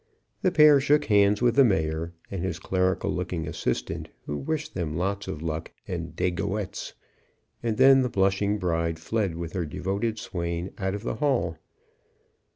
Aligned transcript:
The 0.41 0.49
pair 0.51 0.79
shook 0.81 1.05
hands 1.05 1.43
with 1.43 1.55
the 1.57 1.63
Mayor 1.63 2.11
and 2.31 2.43
his 2.43 2.57
clerical 2.57 3.11
looking 3.11 3.47
assistant, 3.47 4.09
who 4.25 4.35
wished 4.35 4.73
them 4.73 4.97
lots 4.97 5.27
of 5.27 5.43
luck 5.43 5.69
and 5.87 6.15
"dagoettes," 6.15 6.93
and 7.61 7.77
then 7.77 8.01
the 8.01 8.09
blushing 8.09 8.57
bride 8.57 8.97
fled 8.97 9.35
with 9.35 9.53
her 9.53 9.63
devoted 9.67 10.17
swain 10.17 10.71
out 10.79 10.95
of 10.95 11.03
the 11.03 11.17
hall. 11.17 11.59